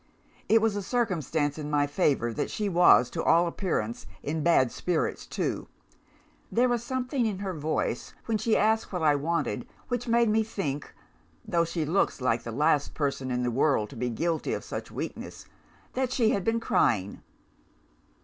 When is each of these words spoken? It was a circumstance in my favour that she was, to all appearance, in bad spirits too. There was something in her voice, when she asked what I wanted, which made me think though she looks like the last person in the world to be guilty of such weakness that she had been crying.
It 0.49 0.63
was 0.63 0.75
a 0.75 0.81
circumstance 0.81 1.59
in 1.59 1.69
my 1.69 1.85
favour 1.85 2.33
that 2.33 2.49
she 2.49 2.67
was, 2.67 3.07
to 3.11 3.21
all 3.21 3.45
appearance, 3.45 4.07
in 4.23 4.41
bad 4.41 4.71
spirits 4.71 5.27
too. 5.27 5.67
There 6.51 6.67
was 6.67 6.83
something 6.83 7.27
in 7.27 7.37
her 7.37 7.53
voice, 7.53 8.15
when 8.25 8.39
she 8.39 8.57
asked 8.57 8.91
what 8.91 9.03
I 9.03 9.13
wanted, 9.13 9.67
which 9.89 10.07
made 10.07 10.27
me 10.29 10.41
think 10.41 10.91
though 11.47 11.65
she 11.65 11.85
looks 11.85 12.19
like 12.19 12.41
the 12.41 12.51
last 12.51 12.95
person 12.95 13.29
in 13.29 13.43
the 13.43 13.51
world 13.51 13.91
to 13.91 13.95
be 13.95 14.09
guilty 14.09 14.53
of 14.53 14.63
such 14.63 14.89
weakness 14.89 15.45
that 15.93 16.11
she 16.11 16.31
had 16.31 16.43
been 16.43 16.59
crying. 16.59 17.21